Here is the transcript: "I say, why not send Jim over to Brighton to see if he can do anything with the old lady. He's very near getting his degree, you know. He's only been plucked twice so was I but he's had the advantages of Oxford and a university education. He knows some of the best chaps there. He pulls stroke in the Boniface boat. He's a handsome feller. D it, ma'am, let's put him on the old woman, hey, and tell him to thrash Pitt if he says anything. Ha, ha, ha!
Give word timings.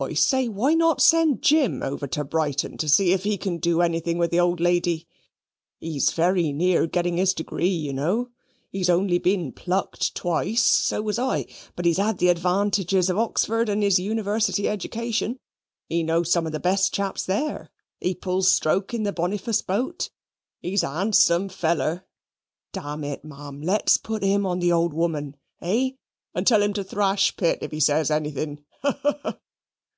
"I 0.00 0.12
say, 0.12 0.48
why 0.48 0.74
not 0.74 1.00
send 1.00 1.40
Jim 1.40 1.82
over 1.82 2.06
to 2.08 2.24
Brighton 2.24 2.76
to 2.76 2.90
see 2.90 3.14
if 3.14 3.24
he 3.24 3.38
can 3.38 3.56
do 3.56 3.80
anything 3.80 4.18
with 4.18 4.30
the 4.30 4.40
old 4.40 4.60
lady. 4.60 5.08
He's 5.80 6.10
very 6.10 6.52
near 6.52 6.86
getting 6.86 7.16
his 7.16 7.32
degree, 7.32 7.68
you 7.70 7.94
know. 7.94 8.28
He's 8.70 8.90
only 8.90 9.16
been 9.16 9.50
plucked 9.50 10.14
twice 10.14 10.60
so 10.62 11.00
was 11.00 11.18
I 11.18 11.46
but 11.74 11.86
he's 11.86 11.96
had 11.96 12.18
the 12.18 12.28
advantages 12.28 13.08
of 13.08 13.16
Oxford 13.16 13.70
and 13.70 13.82
a 13.82 13.88
university 13.90 14.68
education. 14.68 15.40
He 15.88 16.02
knows 16.02 16.30
some 16.30 16.44
of 16.44 16.52
the 16.52 16.60
best 16.60 16.92
chaps 16.92 17.24
there. 17.24 17.70
He 17.98 18.14
pulls 18.14 18.52
stroke 18.52 18.92
in 18.92 19.04
the 19.04 19.12
Boniface 19.12 19.62
boat. 19.62 20.10
He's 20.60 20.82
a 20.82 20.90
handsome 20.90 21.48
feller. 21.48 22.04
D 22.74 22.80
it, 23.04 23.24
ma'am, 23.24 23.62
let's 23.62 23.96
put 23.96 24.22
him 24.22 24.44
on 24.44 24.58
the 24.58 24.72
old 24.72 24.92
woman, 24.92 25.36
hey, 25.60 25.96
and 26.34 26.46
tell 26.46 26.60
him 26.60 26.74
to 26.74 26.84
thrash 26.84 27.34
Pitt 27.38 27.60
if 27.62 27.70
he 27.70 27.80
says 27.80 28.10
anything. 28.10 28.66
Ha, 28.82 28.98
ha, 29.00 29.18
ha! 29.22 29.38